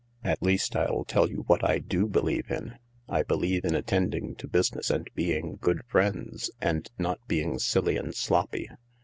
[0.33, 2.79] "At least I'll tell you what I do believe in.
[3.07, 8.11] I believe in attending to business and being good friends, and not being silly and
[8.15, 8.67] sloppy.